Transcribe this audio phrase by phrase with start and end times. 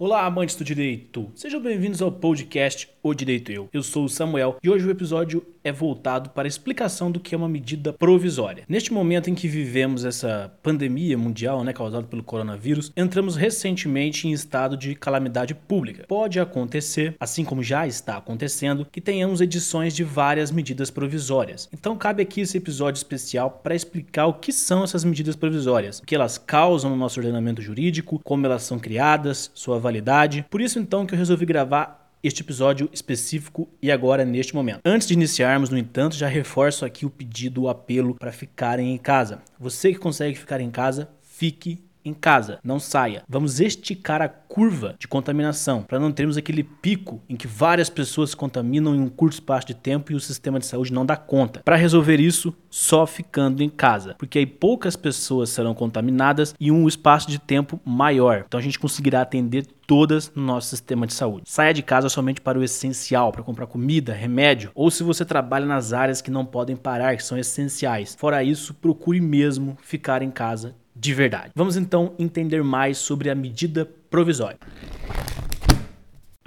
[0.00, 1.28] Olá, amantes do direito!
[1.34, 3.68] Sejam bem-vindos ao podcast O Direito Eu.
[3.72, 7.34] Eu sou o Samuel e hoje o episódio é voltado para a explicação do que
[7.34, 8.62] é uma medida provisória.
[8.68, 14.32] Neste momento em que vivemos essa pandemia mundial, né, causada pelo coronavírus, entramos recentemente em
[14.32, 16.04] estado de calamidade pública.
[16.06, 21.68] Pode acontecer, assim como já está acontecendo, que tenhamos edições de várias medidas provisórias.
[21.72, 26.04] Então cabe aqui esse episódio especial para explicar o que são essas medidas provisórias, o
[26.04, 30.44] que elas causam no nosso ordenamento jurídico, como elas são criadas, sua validade.
[30.50, 34.80] Por isso então que eu resolvi gravar este episódio específico e agora neste momento.
[34.84, 38.98] Antes de iniciarmos, no entanto, já reforço aqui o pedido, o apelo para ficarem em
[38.98, 39.40] casa.
[39.58, 43.22] Você que consegue ficar em casa, fique em casa, não saia.
[43.28, 48.30] Vamos esticar a curva de contaminação para não termos aquele pico em que várias pessoas
[48.30, 51.16] se contaminam em um curto espaço de tempo e o sistema de saúde não dá
[51.16, 51.60] conta.
[51.64, 56.88] Para resolver isso, só ficando em casa, porque aí poucas pessoas serão contaminadas e um
[56.88, 58.44] espaço de tempo maior.
[58.46, 61.44] Então a gente conseguirá atender todas no nosso sistema de saúde.
[61.46, 65.64] Saia de casa somente para o essencial, para comprar comida, remédio, ou se você trabalha
[65.64, 68.14] nas áreas que não podem parar, que são essenciais.
[68.18, 71.52] Fora isso, procure mesmo ficar em casa de verdade.
[71.54, 74.58] Vamos então entender mais sobre a medida provisória.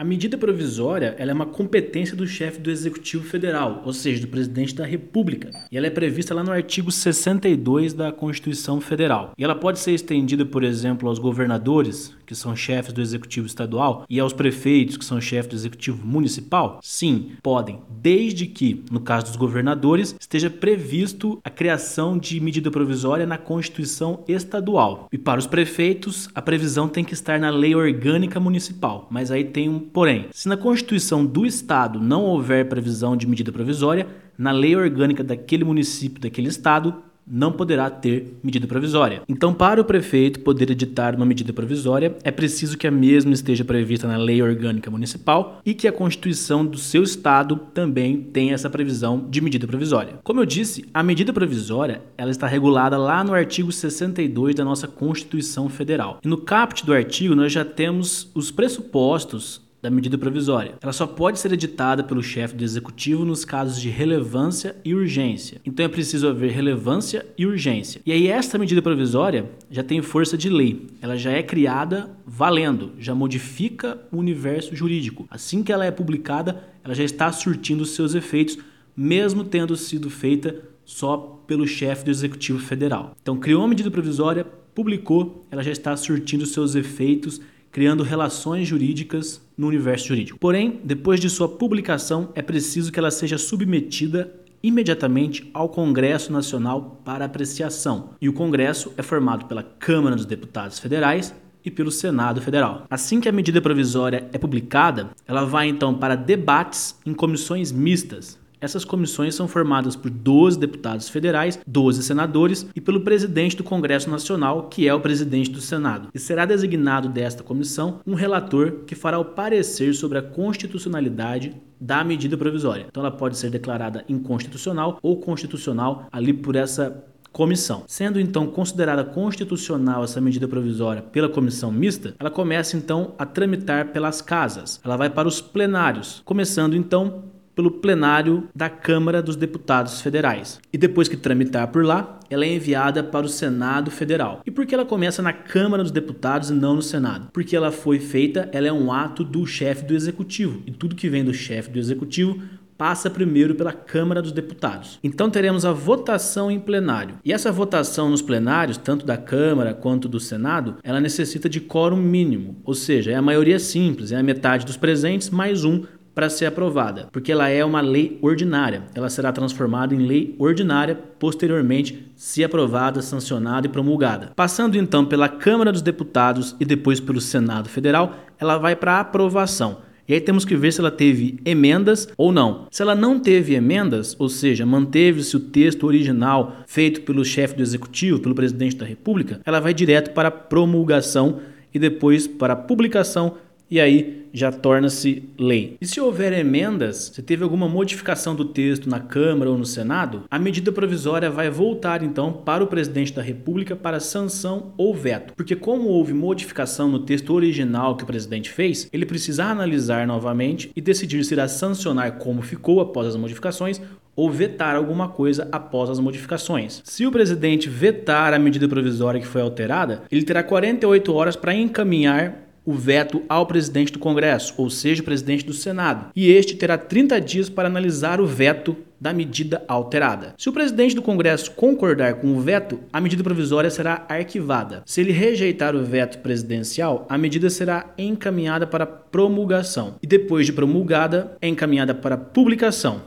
[0.02, 4.74] A medida provisória é uma competência do chefe do Executivo Federal, ou seja, do presidente
[4.74, 5.52] da República.
[5.72, 9.32] E ela é prevista lá no artigo 62 da Constituição Federal.
[9.38, 14.06] E ela pode ser estendida, por exemplo, aos governadores, que são chefes do executivo estadual,
[14.10, 16.80] e aos prefeitos, que são chefes do executivo municipal?
[16.82, 23.26] Sim, podem, desde que, no caso dos governadores, esteja previsto a criação de medida provisória
[23.26, 25.10] na Constituição estadual.
[25.12, 29.10] E para os prefeitos, a previsão tem que estar na lei orgânica municipal.
[29.12, 30.28] Mas aí tem um porém.
[30.32, 35.66] Se na Constituição do estado não houver previsão de medida provisória, na lei orgânica daquele
[35.66, 39.22] município, daquele estado, não poderá ter medida provisória.
[39.28, 43.64] Então, para o prefeito poder editar uma medida provisória, é preciso que a mesma esteja
[43.64, 48.70] prevista na Lei Orgânica Municipal e que a Constituição do seu estado também tenha essa
[48.70, 50.20] previsão de medida provisória.
[50.24, 54.88] Como eu disse, a medida provisória, ela está regulada lá no artigo 62 da nossa
[54.88, 56.20] Constituição Federal.
[56.24, 60.76] E no caput do artigo nós já temos os pressupostos da medida provisória.
[60.82, 65.60] Ela só pode ser editada pelo chefe do executivo nos casos de relevância e urgência.
[65.66, 68.02] Então é preciso haver relevância e urgência.
[68.06, 70.88] E aí esta medida provisória já tem força de lei.
[71.02, 75.26] Ela já é criada valendo, já modifica o universo jurídico.
[75.30, 78.58] Assim que ela é publicada, ela já está surtindo seus efeitos,
[78.96, 80.56] mesmo tendo sido feita
[80.86, 81.18] só
[81.48, 83.16] pelo chefe do executivo federal.
[83.22, 89.42] Então criou a medida provisória, publicou, ela já está surtindo seus efeitos criando relações jurídicas
[89.58, 90.38] no universo jurídico.
[90.38, 94.34] Porém, depois de sua publicação, é preciso que ela seja submetida
[94.64, 98.12] imediatamente ao Congresso Nacional para apreciação.
[98.22, 101.34] E o Congresso é formado pela Câmara dos Deputados Federais
[101.64, 102.86] e pelo Senado Federal.
[102.90, 108.40] Assim que a medida provisória é publicada, ela vai então para debates em comissões mistas,
[108.62, 114.10] essas comissões são formadas por 12 deputados federais, 12 senadores e pelo presidente do Congresso
[114.10, 116.10] Nacional, que é o presidente do Senado.
[116.14, 122.04] E será designado desta comissão um relator que fará o parecer sobre a constitucionalidade da
[122.04, 122.86] medida provisória.
[122.88, 127.84] Então ela pode ser declarada inconstitucional ou constitucional ali por essa comissão.
[127.88, 133.88] Sendo então considerada constitucional essa medida provisória pela comissão mista, ela começa então a tramitar
[133.92, 134.80] pelas casas.
[134.84, 137.31] Ela vai para os plenários, começando então
[137.62, 140.60] pelo plenário da Câmara dos Deputados Federais.
[140.74, 144.42] E depois que tramitar por lá, ela é enviada para o Senado Federal.
[144.44, 147.30] E por que ela começa na Câmara dos Deputados e não no Senado?
[147.32, 150.64] Porque ela foi feita, ela é um ato do chefe do executivo.
[150.66, 152.42] E tudo que vem do chefe do executivo
[152.82, 154.98] passa primeiro pela Câmara dos Deputados.
[155.04, 157.20] Então teremos a votação em plenário.
[157.24, 161.98] E essa votação nos plenários, tanto da Câmara quanto do Senado, ela necessita de quórum
[161.98, 165.84] mínimo, ou seja, é a maioria simples, é a metade dos presentes mais um
[166.14, 168.84] para ser aprovada, porque ela é uma lei ordinária.
[168.94, 174.32] Ela será transformada em lei ordinária posteriormente, se aprovada, sancionada e promulgada.
[174.36, 179.78] Passando então pela Câmara dos Deputados e depois pelo Senado Federal, ela vai para aprovação.
[180.08, 182.68] E aí temos que ver se ela teve emendas ou não.
[182.70, 187.62] Se ela não teve emendas, ou seja, manteve-se o texto original feito pelo chefe do
[187.62, 191.40] executivo, pelo presidente da República, ela vai direto para promulgação
[191.74, 193.38] e depois para publicação
[193.72, 195.78] e aí já torna-se lei.
[195.80, 200.24] E se houver emendas, se teve alguma modificação do texto na Câmara ou no Senado,
[200.30, 205.34] a medida provisória vai voltar então para o presidente da República para sanção ou veto.
[205.36, 210.72] Porque como houve modificação no texto original que o presidente fez, ele precisa analisar novamente
[210.76, 213.82] e decidir se irá sancionar como ficou após as modificações
[214.16, 216.82] ou vetar alguma coisa após as modificações.
[216.84, 221.54] Se o presidente vetar a medida provisória que foi alterada, ele terá 48 horas para
[221.54, 226.56] encaminhar o veto ao presidente do Congresso, ou seja, o presidente do Senado, e este
[226.56, 230.36] terá 30 dias para analisar o veto da medida alterada.
[230.38, 234.84] Se o presidente do Congresso concordar com o veto, a medida provisória será arquivada.
[234.86, 240.54] Se ele rejeitar o veto presidencial, a medida será encaminhada para promulgação e depois de
[240.54, 243.02] promulgada, é encaminhada para publicação.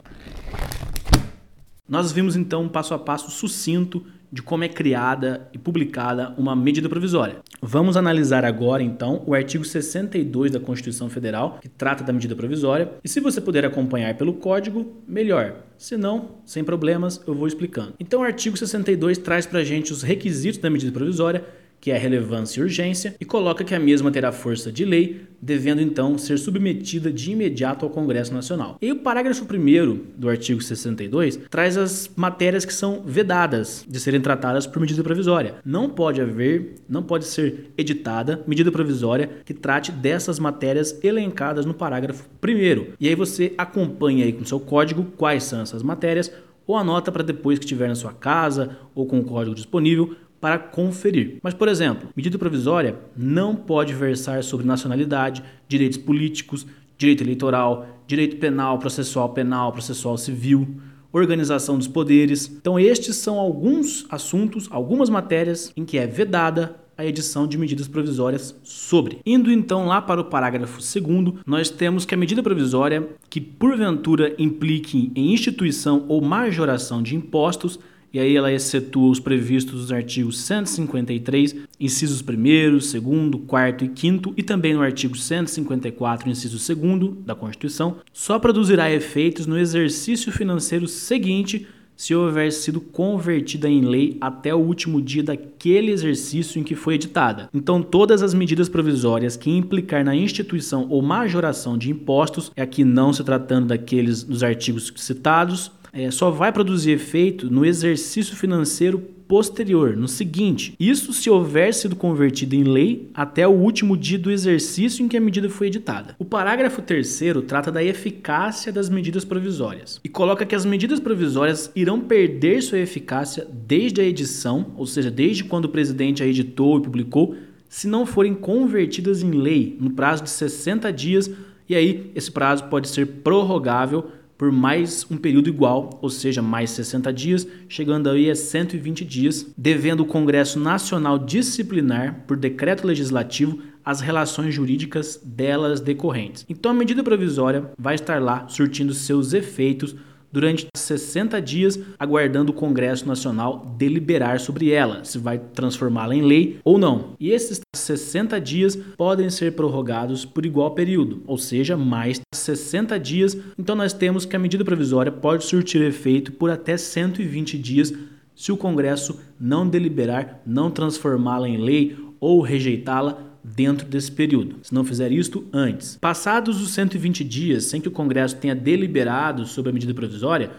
[1.87, 6.57] Nós vimos então um passo a passo sucinto de como é criada e publicada uma
[6.57, 7.37] medida provisória.
[7.61, 12.91] Vamos analisar agora, então, o artigo 62 da Constituição Federal, que trata da medida provisória.
[13.05, 15.57] E se você puder acompanhar pelo código, melhor.
[15.77, 17.93] Se não, sem problemas, eu vou explicando.
[18.01, 21.45] Então, o artigo 62 traz para a gente os requisitos da medida provisória
[21.85, 25.83] que é relevância e urgência, e coloca que a mesma terá força de lei, devendo
[25.83, 28.79] então ser submetida de imediato ao Congresso Nacional.
[28.81, 34.23] E o parágrafo 1 do artigo 62 traz as matérias que são vedadas de serem
[34.23, 35.57] tratadas por medida provisória.
[35.63, 41.75] Não pode haver, não pode ser editada medida provisória que trate dessas matérias elencadas no
[41.75, 42.95] parágrafo 1.
[42.99, 46.33] E aí você acompanha aí com seu código quais são essas matérias
[46.67, 50.58] ou anota para depois que estiver na sua casa ou com o código disponível para
[50.58, 51.38] conferir.
[51.43, 56.67] Mas, por exemplo, medida provisória não pode versar sobre nacionalidade, direitos políticos,
[56.99, 60.69] direito eleitoral, direito penal, processual penal, processual civil,
[61.11, 62.46] organização dos poderes.
[62.61, 67.88] Então, estes são alguns assuntos, algumas matérias em que é vedada a edição de medidas
[67.88, 69.20] provisórias sobre.
[69.25, 74.35] Indo então lá para o parágrafo 2, nós temos que a medida provisória que porventura
[74.38, 77.81] implique em instituição ou majoração de impostos
[78.14, 84.34] e aí ela excetua os previstos nos artigos 153, incisos 1, 2, 4 e 5
[84.37, 90.87] e também no artigo 154, inciso 2 da Constituição, só produzirá efeitos no exercício financeiro
[90.87, 91.66] seguinte
[91.96, 96.94] se houver sido convertida em lei até o último dia daquele exercício em que foi
[96.94, 97.49] editada.
[97.52, 102.84] Então, todas as medidas provisórias que implicar na instituição ou majoração de impostos, é aqui
[102.84, 108.99] não se tratando daqueles dos artigos citados, é, só vai produzir efeito no exercício financeiro
[109.29, 114.31] posterior, no seguinte: isso se houver sido convertido em lei até o último dia do
[114.31, 116.17] exercício em que a medida foi editada.
[116.19, 121.70] O parágrafo 3 trata da eficácia das medidas provisórias e coloca que as medidas provisórias
[121.76, 126.79] irão perder sua eficácia desde a edição, ou seja, desde quando o presidente a editou
[126.79, 127.37] e publicou,
[127.69, 131.31] se não forem convertidas em lei no prazo de 60 dias,
[131.69, 136.71] e aí esse prazo pode ser prorrogável por mais um período igual, ou seja, mais
[136.71, 143.59] 60 dias, chegando aí a 120 dias, devendo o Congresso Nacional disciplinar, por decreto legislativo,
[143.85, 146.45] as relações jurídicas delas decorrentes.
[146.49, 149.95] Então a medida provisória vai estar lá surtindo seus efeitos
[150.35, 156.59] durante 60 dias, aguardando o Congresso Nacional deliberar sobre ela, se vai transformá-la em lei
[156.65, 157.15] ou não.
[157.21, 163.39] E esses 60 dias podem ser prorrogados por igual período, ou seja, mais 60 dias.
[163.57, 167.95] Então nós temos que a medida provisória pode surtir efeito por até 120 dias
[168.35, 174.73] se o Congresso não deliberar, não transformá-la em lei ou rejeitá-la dentro desse período, se
[174.73, 175.99] não fizer isto antes.
[176.00, 180.50] Passados os 120 dias sem que o Congresso tenha deliberado sobre a medida provisória,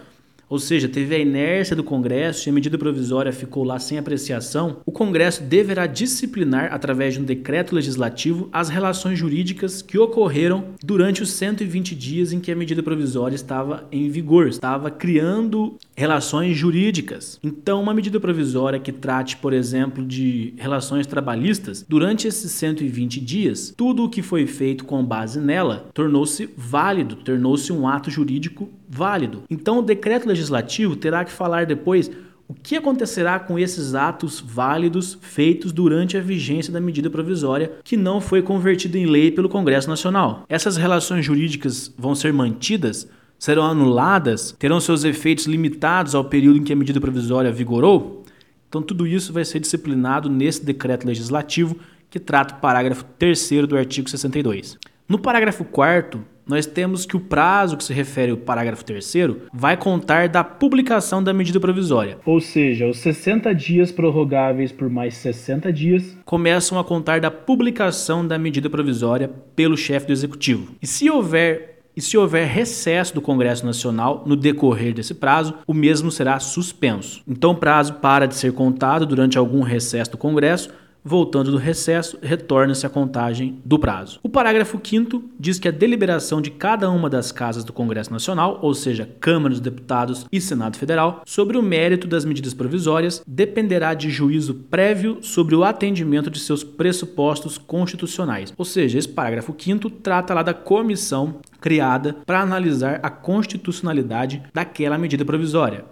[0.56, 4.78] ou seja, teve a inércia do Congresso e a medida provisória ficou lá sem apreciação,
[4.86, 11.22] o Congresso deverá disciplinar, através de um decreto legislativo, as relações jurídicas que ocorreram durante
[11.22, 17.38] os 120 dias em que a medida provisória estava em vigor, estava criando relações jurídicas.
[17.44, 23.74] Então, uma medida provisória que trate, por exemplo, de relações trabalhistas, durante esses 120 dias,
[23.76, 29.44] tudo o que foi feito com base nela tornou-se válido, tornou-se um ato jurídico válido.
[29.50, 32.10] Então, o decreto legislativo terá que falar depois
[32.48, 37.98] o que acontecerá com esses atos válidos feitos durante a vigência da medida provisória que
[37.98, 40.46] não foi convertida em lei pelo Congresso Nacional?
[40.48, 43.08] Essas relações jurídicas vão ser mantidas?
[43.40, 44.56] Serão anuladas?
[44.60, 48.24] Terão seus efeitos limitados ao período em que a medida provisória vigorou?
[48.70, 51.76] Então, tudo isso vai ser disciplinado nesse decreto legislativo
[52.10, 54.78] que trata o parágrafo 3 do artigo 62.
[55.08, 59.16] No parágrafo 4, nós temos que o prazo que se refere ao parágrafo 3
[59.54, 62.18] vai contar da publicação da medida provisória.
[62.26, 68.28] Ou seja, os 60 dias prorrogáveis por mais 60 dias começam a contar da publicação
[68.28, 70.76] da medida provisória pelo chefe do executivo.
[70.82, 75.74] E se houver e se houver recesso do Congresso Nacional no decorrer desse prazo, o
[75.74, 77.24] mesmo será suspenso.
[77.26, 80.70] Então o prazo para de ser contado durante algum recesso do Congresso
[81.06, 84.20] voltando do recesso, retorna-se a contagem do prazo.
[84.24, 88.58] O parágrafo 5 diz que a deliberação de cada uma das casas do Congresso Nacional,
[88.64, 93.94] ou seja, Câmara dos Deputados e Senado Federal, sobre o mérito das medidas provisórias dependerá
[93.94, 98.52] de juízo prévio sobre o atendimento de seus pressupostos constitucionais.
[98.58, 104.98] Ou seja, esse parágrafo 5 trata lá da comissão criada para analisar a constitucionalidade daquela
[104.98, 105.86] medida provisória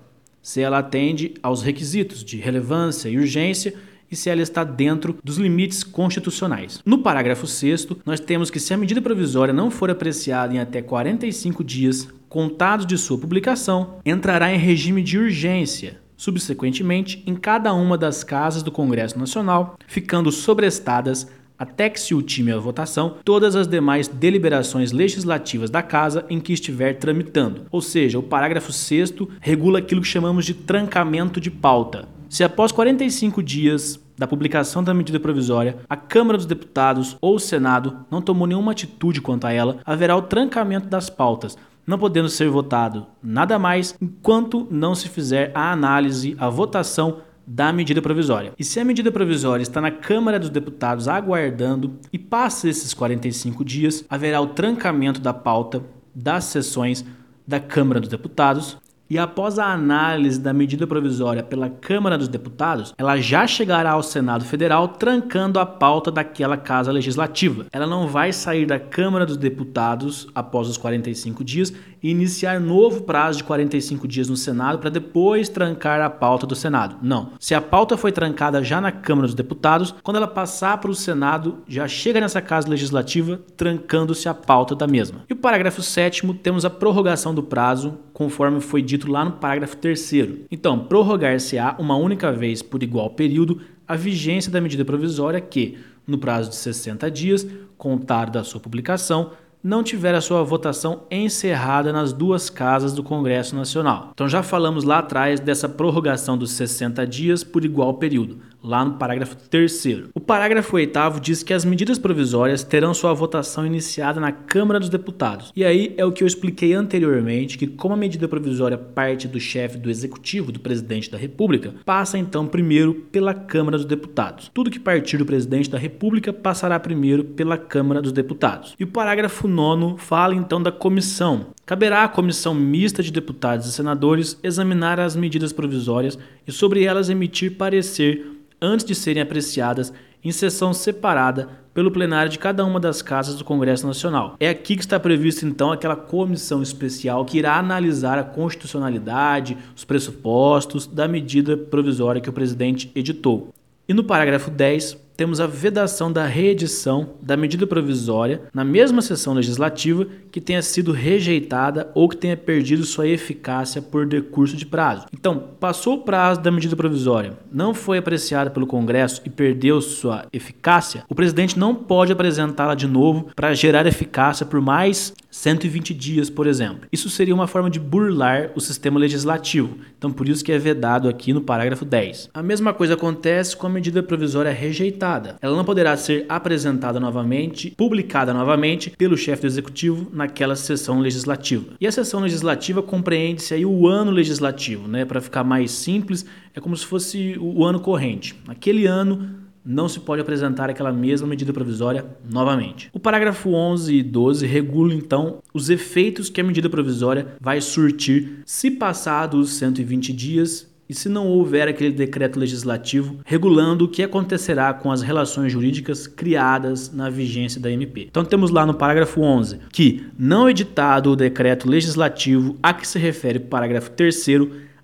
[0.43, 3.73] se ela atende aos requisitos de relevância e urgência
[4.13, 6.79] e se ela está dentro dos limites constitucionais.
[6.85, 10.81] No parágrafo 6, nós temos que se a medida provisória não for apreciada em até
[10.81, 17.97] 45 dias contados de sua publicação, entrará em regime de urgência, subsequentemente em cada uma
[17.97, 21.27] das casas do Congresso Nacional, ficando sobrestadas
[21.57, 26.53] até que se ultime a votação todas as demais deliberações legislativas da Casa em que
[26.53, 27.67] estiver tramitando.
[27.71, 32.07] Ou seja, o parágrafo 6 regula aquilo que chamamos de trancamento de pauta.
[32.29, 37.39] Se após 45 dias da publicação da medida provisória, a Câmara dos Deputados ou o
[37.39, 42.29] Senado não tomou nenhuma atitude quanto a ela, haverá o trancamento das pautas, não podendo
[42.29, 48.53] ser votado nada mais enquanto não se fizer a análise, a votação da medida provisória.
[48.57, 53.65] E se a medida provisória está na Câmara dos Deputados aguardando e passa esses 45
[53.65, 55.83] dias, haverá o trancamento da pauta
[56.15, 57.05] das sessões
[57.45, 58.77] da Câmara dos Deputados
[59.13, 64.01] e após a análise da medida provisória pela Câmara dos Deputados, ela já chegará ao
[64.01, 67.67] Senado Federal trancando a pauta daquela casa legislativa.
[67.71, 71.71] Ela não vai sair da Câmara dos Deputados após os 45 dias
[72.03, 76.53] e iniciar novo prazo de 45 dias no Senado para depois trancar a pauta do
[76.53, 76.97] Senado.
[77.01, 77.31] Não.
[77.39, 80.95] Se a pauta foi trancada já na Câmara dos Deputados, quando ela passar para o
[80.95, 85.23] Senado, já chega nessa casa legislativa trancando-se a pauta da mesma.
[85.29, 89.77] E o parágrafo 7 temos a prorrogação do prazo, conforme foi dito lá no parágrafo
[89.77, 90.03] 3.
[90.51, 96.17] Então, prorrogar-se-á uma única vez por igual período a vigência da medida provisória que, no
[96.17, 99.31] prazo de 60 dias, contado da sua publicação,
[99.63, 104.09] não tiver a sua votação encerrada nas duas casas do Congresso Nacional.
[104.13, 108.93] Então já falamos lá atrás dessa prorrogação dos 60 dias por igual período lá no
[108.93, 109.73] parágrafo 3.
[110.13, 114.89] O parágrafo 8 diz que as medidas provisórias terão sua votação iniciada na Câmara dos
[114.89, 115.51] Deputados.
[115.55, 119.39] E aí é o que eu expliquei anteriormente, que como a medida provisória parte do
[119.39, 124.49] chefe do executivo, do presidente da República, passa então primeiro pela Câmara dos Deputados.
[124.53, 128.75] Tudo que partir do presidente da República passará primeiro pela Câmara dos Deputados.
[128.79, 131.47] E o parágrafo 9 fala então da comissão.
[131.65, 137.09] Caberá à comissão mista de deputados e senadores examinar as medidas provisórias e sobre elas
[137.09, 138.27] emitir parecer
[138.61, 143.45] antes de serem apreciadas em sessão separada pelo plenário de cada uma das casas do
[143.45, 144.35] Congresso Nacional.
[144.41, 149.85] É aqui que está previsto então aquela comissão especial que irá analisar a constitucionalidade, os
[149.85, 153.53] pressupostos da medida provisória que o presidente editou.
[153.87, 159.33] E no parágrafo 10, temos a vedação da reedição da medida provisória na mesma sessão
[159.33, 165.05] legislativa que tenha sido rejeitada ou que tenha perdido sua eficácia por decurso de prazo.
[165.13, 170.25] Então, passou o prazo da medida provisória, não foi apreciada pelo Congresso e perdeu sua
[170.33, 176.29] eficácia, o presidente não pode apresentá-la de novo para gerar eficácia por mais 120 dias,
[176.29, 176.87] por exemplo.
[176.91, 179.79] Isso seria uma forma de burlar o sistema legislativo.
[179.97, 182.29] Então, por isso que é vedado aqui no parágrafo 10.
[182.31, 185.37] A mesma coisa acontece com a medida provisória rejeitada.
[185.41, 191.73] Ela não poderá ser apresentada novamente, publicada novamente pelo chefe do executivo naquela sessão legislativa.
[191.81, 195.03] E a sessão legislativa compreende-se aí o ano legislativo, né?
[195.03, 198.35] Para ficar mais simples, é como se fosse o ano corrente.
[198.45, 202.89] Naquele ano não se pode apresentar aquela mesma medida provisória novamente.
[202.93, 208.41] O parágrafo 11 e 12 regula então os efeitos que a medida provisória vai surtir
[208.45, 214.03] se passados os 120 dias e se não houver aquele decreto legislativo regulando o que
[214.03, 218.07] acontecerá com as relações jurídicas criadas na vigência da MP.
[218.09, 222.99] Então temos lá no parágrafo 11 que, não editado o decreto legislativo a que se
[222.99, 224.13] refere o parágrafo 3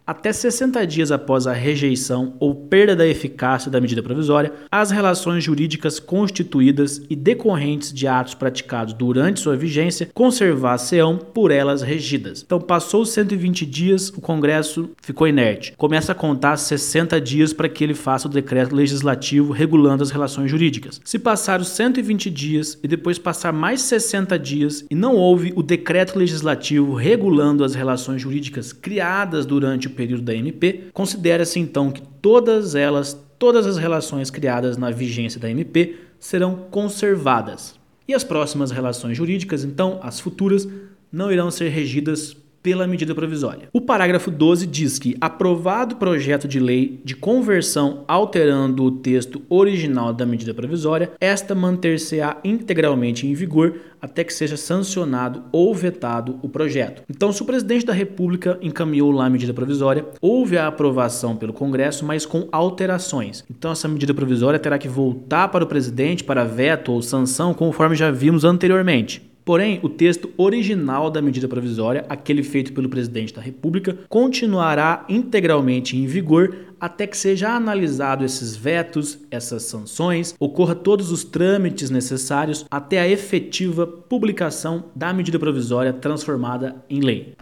[0.09, 5.43] até 60 dias após a rejeição ou perda da eficácia da medida provisória, as relações
[5.43, 12.41] jurídicas constituídas e decorrentes de atos praticados durante sua vigência conservar-se-ão por elas regidas.
[12.43, 15.75] Então, passou os 120 dias, o Congresso ficou inerte.
[15.77, 20.49] Começa a contar 60 dias para que ele faça o decreto legislativo regulando as relações
[20.49, 20.99] jurídicas.
[21.05, 25.61] Se passar os 120 dias e depois passar mais 60 dias e não houve o
[25.61, 32.01] decreto legislativo regulando as relações jurídicas criadas durante o período da MP, considera-se então que
[32.21, 37.77] todas elas, todas as relações criadas na vigência da MP serão conservadas.
[38.07, 40.65] E as próximas relações jurídicas, então, as futuras,
[41.11, 43.69] não irão ser regidas pela medida provisória.
[43.73, 50.13] O parágrafo 12 diz que, aprovado projeto de lei de conversão alterando o texto original
[50.13, 56.49] da medida provisória, esta manter-se-á integralmente em vigor até que seja sancionado ou vetado o
[56.49, 57.03] projeto.
[57.09, 61.53] Então, se o presidente da República encaminhou lá a medida provisória, houve a aprovação pelo
[61.53, 63.43] Congresso, mas com alterações.
[63.49, 67.95] Então, essa medida provisória terá que voltar para o presidente para veto ou sanção, conforme
[67.95, 69.28] já vimos anteriormente.
[69.49, 75.97] Porém, o texto original da medida provisória, aquele feito pelo presidente da República, continuará integralmente
[75.97, 82.63] em vigor até que seja analisado esses vetos, essas sanções, ocorra todos os trâmites necessários
[82.69, 87.33] até a efetiva publicação da medida provisória transformada em lei.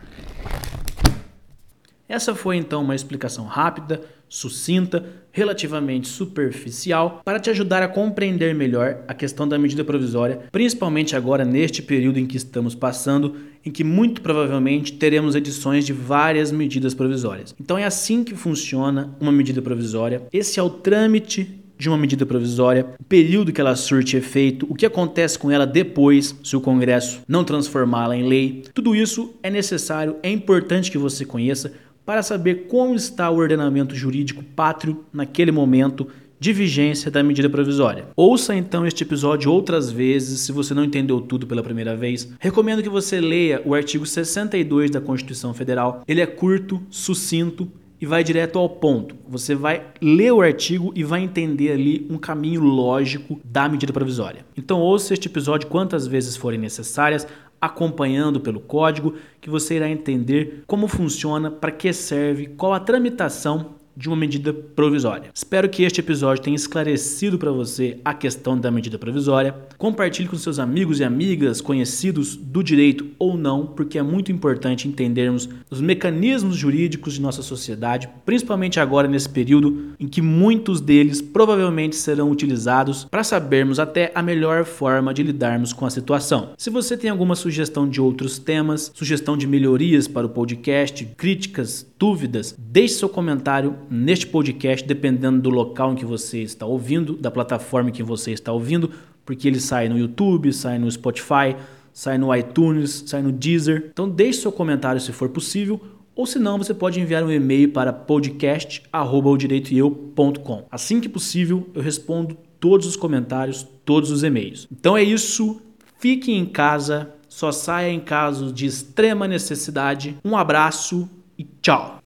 [2.07, 9.03] Essa foi então uma explicação rápida, sucinta, relativamente superficial, para te ajudar a compreender melhor
[9.07, 13.83] a questão da medida provisória, principalmente agora neste período em que estamos passando, em que
[13.83, 17.55] muito provavelmente teremos edições de várias medidas provisórias.
[17.59, 20.23] Então é assim que funciona uma medida provisória.
[20.31, 24.75] Esse é o trâmite de uma medida provisória, o período que ela surte efeito, o
[24.75, 28.63] que acontece com ela depois, se o Congresso não transformá-la em lei.
[28.73, 31.73] Tudo isso é necessário, é importante que você conheça
[32.07, 36.07] para saber como está o ordenamento jurídico pátrio naquele momento
[36.39, 38.07] de vigência da medida provisória.
[38.15, 42.31] Ouça então este episódio outras vezes se você não entendeu tudo pela primeira vez.
[42.39, 46.01] Recomendo que você leia o artigo 62 da Constituição Federal.
[46.07, 49.15] Ele é curto, sucinto e vai direto ao ponto.
[49.27, 54.45] Você vai ler o artigo e vai entender ali um caminho lógico da medida provisória.
[54.55, 57.27] Então ouça este episódio quantas vezes forem necessárias
[57.61, 63.76] acompanhando pelo código, que você irá entender como funciona, para que serve, qual a tramitação
[63.97, 65.31] de uma medida provisória.
[65.33, 69.55] Espero que este episódio tenha esclarecido para você a questão da medida provisória.
[69.75, 74.87] Compartilhe com seus amigos e amigas, conhecidos do direito ou não, porque é muito importante
[74.87, 81.19] entendermos os mecanismos jurídicos de nossa sociedade, principalmente agora nesse período em que muitos deles
[81.19, 86.51] provavelmente serão utilizados para sabermos até a melhor forma de lidarmos com a situação.
[86.55, 91.85] Se você tem alguma sugestão de outros temas, sugestão de melhorias para o podcast, críticas,
[91.97, 97.31] dúvidas, deixe seu comentário neste podcast, dependendo do local em que você está ouvindo, da
[97.31, 98.91] plataforma em que você está ouvindo,
[99.25, 101.55] porque ele sai no YouTube, sai no Spotify,
[101.91, 103.89] sai no iTunes, sai no Deezer.
[103.91, 105.79] Então deixe seu comentário se for possível,
[106.15, 110.65] ou se não, você pode enviar um e-mail para podcast@odireitoeu.com.
[110.71, 114.67] Assim que possível, eu respondo todos os comentários, todos os e-mails.
[114.71, 115.61] Então é isso.
[115.99, 120.17] Fique em casa, só saia em caso de extrema necessidade.
[120.25, 121.07] Um abraço
[121.37, 121.99] e tchau.